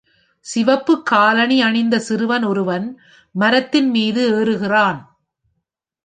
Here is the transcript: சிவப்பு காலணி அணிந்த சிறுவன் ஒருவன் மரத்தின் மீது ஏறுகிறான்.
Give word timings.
சிவப்பு 0.45 1.03
காலணி 1.03 1.61
அணிந்த 1.61 1.99
சிறுவன் 1.99 2.43
ஒருவன் 2.43 2.85
மரத்தின் 3.35 3.89
மீது 3.89 4.21
ஏறுகிறான். 4.39 4.99